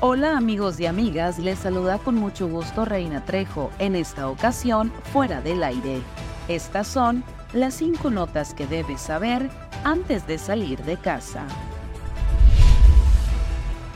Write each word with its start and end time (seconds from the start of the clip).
Hola 0.00 0.36
amigos 0.36 0.78
y 0.78 0.84
amigas, 0.84 1.38
les 1.38 1.58
saluda 1.58 1.96
con 1.96 2.16
mucho 2.16 2.48
gusto 2.48 2.84
Reina 2.84 3.24
Trejo, 3.24 3.70
en 3.78 3.96
esta 3.96 4.28
ocasión 4.28 4.92
fuera 5.10 5.40
del 5.40 5.62
aire. 5.62 6.02
Estas 6.48 6.86
son 6.86 7.24
las 7.54 7.72
cinco 7.72 8.10
notas 8.10 8.52
que 8.52 8.66
debes 8.66 9.00
saber 9.00 9.48
antes 9.84 10.26
de 10.26 10.36
salir 10.36 10.82
de 10.84 10.98
casa. 10.98 11.46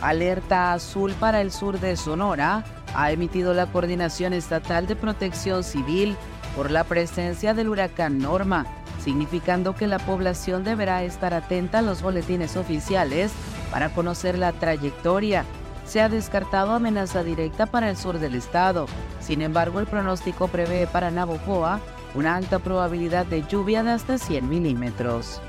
Alerta 0.00 0.72
azul 0.72 1.12
para 1.20 1.42
el 1.42 1.52
sur 1.52 1.78
de 1.78 1.94
Sonora 1.98 2.64
ha 2.94 3.12
emitido 3.12 3.52
la 3.52 3.66
Coordinación 3.66 4.32
Estatal 4.32 4.86
de 4.86 4.96
Protección 4.96 5.62
Civil 5.62 6.16
por 6.56 6.70
la 6.70 6.84
presencia 6.84 7.52
del 7.52 7.68
huracán 7.68 8.16
Norma, 8.16 8.64
significando 9.04 9.74
que 9.74 9.86
la 9.86 9.98
población 9.98 10.64
deberá 10.64 11.02
estar 11.02 11.34
atenta 11.34 11.80
a 11.80 11.82
los 11.82 12.00
boletines 12.00 12.56
oficiales 12.56 13.32
para 13.70 13.90
conocer 13.90 14.38
la 14.38 14.52
trayectoria 14.52 15.44
se 15.90 16.00
ha 16.00 16.08
descartado 16.08 16.70
amenaza 16.70 17.24
directa 17.24 17.66
para 17.66 17.90
el 17.90 17.96
sur 17.96 18.20
del 18.20 18.36
estado. 18.36 18.86
Sin 19.18 19.42
embargo, 19.42 19.80
el 19.80 19.88
pronóstico 19.88 20.46
prevé 20.46 20.86
para 20.86 21.10
Navojoa 21.10 21.80
una 22.14 22.36
alta 22.36 22.60
probabilidad 22.60 23.26
de 23.26 23.42
lluvia 23.42 23.82
de 23.82 23.90
hasta 23.90 24.16
100 24.16 24.48
milímetros. 24.48 25.40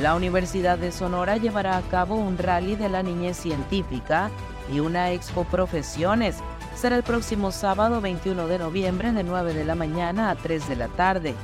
La 0.00 0.14
Universidad 0.14 0.78
de 0.78 0.90
Sonora 0.90 1.36
llevará 1.36 1.76
a 1.76 1.82
cabo 1.82 2.14
un 2.14 2.38
rally 2.38 2.76
de 2.76 2.88
la 2.88 3.02
niñez 3.02 3.36
científica 3.36 4.30
y 4.72 4.80
una 4.80 5.12
expo 5.12 5.44
profesiones. 5.44 6.36
Será 6.76 6.96
el 6.96 7.02
próximo 7.02 7.52
sábado 7.52 8.00
21 8.00 8.46
de 8.46 8.58
noviembre 8.58 9.12
de 9.12 9.22
9 9.22 9.52
de 9.52 9.66
la 9.66 9.74
mañana 9.74 10.30
a 10.30 10.34
3 10.34 10.66
de 10.66 10.76
la 10.76 10.88
tarde. 10.88 11.34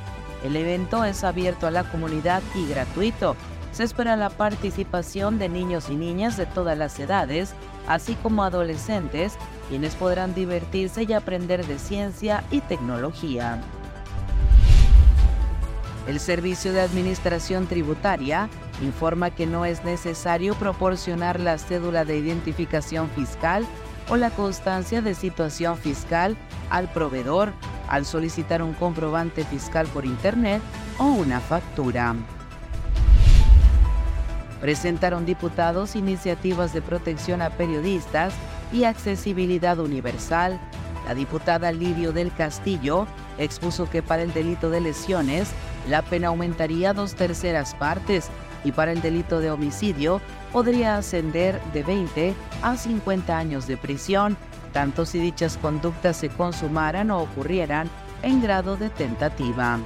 El 0.43 0.55
evento 0.55 1.05
es 1.05 1.23
abierto 1.23 1.67
a 1.67 1.71
la 1.71 1.83
comunidad 1.83 2.41
y 2.55 2.67
gratuito 2.67 3.35
se 3.75 3.83
espera 3.83 4.15
la 4.15 4.29
participación 4.29 5.37
de 5.37 5.49
niños 5.49 5.89
y 5.89 5.95
niñas 5.95 6.37
de 6.37 6.45
todas 6.45 6.77
las 6.77 6.97
edades, 6.97 7.53
así 7.89 8.15
como 8.23 8.45
adolescentes, 8.45 9.33
quienes 9.67 9.95
podrán 9.95 10.33
divertirse 10.33 11.03
y 11.03 11.11
aprender 11.11 11.65
de 11.65 11.77
ciencia 11.77 12.45
y 12.51 12.61
tecnología. 12.61 13.61
El 16.07 16.21
Servicio 16.21 16.71
de 16.71 16.79
Administración 16.79 17.67
Tributaria 17.67 18.47
informa 18.81 19.31
que 19.31 19.45
no 19.45 19.65
es 19.65 19.83
necesario 19.83 20.55
proporcionar 20.55 21.41
la 21.41 21.57
cédula 21.57 22.05
de 22.05 22.17
identificación 22.17 23.09
fiscal 23.09 23.65
o 24.07 24.15
la 24.15 24.29
constancia 24.29 25.01
de 25.01 25.13
situación 25.15 25.77
fiscal 25.77 26.37
al 26.69 26.87
proveedor 26.93 27.51
al 27.89 28.05
solicitar 28.05 28.63
un 28.63 28.73
comprobante 28.73 29.43
fiscal 29.43 29.85
por 29.87 30.05
Internet 30.05 30.61
o 30.97 31.07
una 31.07 31.41
factura 31.41 32.15
presentaron 34.61 35.25
diputados 35.25 35.95
iniciativas 35.95 36.73
de 36.73 36.81
protección 36.81 37.41
a 37.41 37.49
periodistas 37.49 38.33
y 38.71 38.83
accesibilidad 38.83 39.79
universal. 39.79 40.59
La 41.07 41.13
diputada 41.13 41.71
Lidio 41.71 42.11
del 42.11 42.33
Castillo 42.33 43.07
expuso 43.37 43.89
que 43.89 44.01
para 44.01 44.23
el 44.23 44.33
delito 44.33 44.69
de 44.69 44.81
lesiones 44.81 45.49
la 45.89 46.01
pena 46.01 46.29
aumentaría 46.29 46.93
dos 46.93 47.15
terceras 47.15 47.75
partes 47.75 48.29
y 48.63 48.71
para 48.71 48.91
el 48.91 49.01
delito 49.01 49.39
de 49.39 49.51
homicidio 49.51 50.19
podría 50.51 50.97
ascender 50.97 51.61
de 51.73 51.83
20 51.83 52.33
a 52.63 52.75
50 52.75 53.37
años 53.37 53.67
de 53.67 53.77
prisión, 53.77 54.35
tanto 54.73 55.05
si 55.05 55.19
dichas 55.19 55.57
conductas 55.57 56.17
se 56.17 56.29
consumaran 56.29 57.11
o 57.11 57.21
ocurrieran 57.21 57.89
en 58.23 58.41
grado 58.41 58.75
de 58.75 58.89
tentativa. 58.89 59.79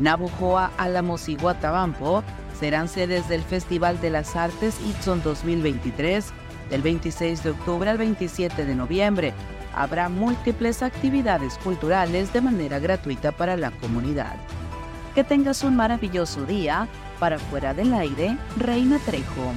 Nabujoa, 0.00 0.72
Álamos 0.78 1.28
y 1.28 1.36
Guatabampo 1.36 2.24
serán 2.58 2.88
sedes 2.88 3.28
del 3.28 3.42
Festival 3.42 4.00
de 4.00 4.10
las 4.10 4.34
Artes 4.34 4.80
Itson 4.80 5.22
2023 5.22 6.32
del 6.70 6.82
26 6.82 7.42
de 7.42 7.50
octubre 7.50 7.90
al 7.90 7.98
27 7.98 8.64
de 8.64 8.74
noviembre. 8.74 9.34
Habrá 9.74 10.08
múltiples 10.08 10.82
actividades 10.82 11.58
culturales 11.58 12.32
de 12.32 12.40
manera 12.40 12.78
gratuita 12.78 13.30
para 13.32 13.56
la 13.56 13.70
comunidad. 13.72 14.36
Que 15.14 15.22
tengas 15.22 15.62
un 15.64 15.76
maravilloso 15.76 16.44
día. 16.44 16.88
Para 17.18 17.38
fuera 17.38 17.74
del 17.74 17.92
aire, 17.92 18.38
Reina 18.56 18.98
Trejo. 19.04 19.52